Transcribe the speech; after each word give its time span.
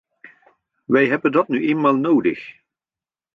Wij 0.85 1.07
hebben 1.07 1.31
dat 1.31 1.47
nu 1.47 1.67
eenmaal 1.67 1.95
nodig. 1.95 2.55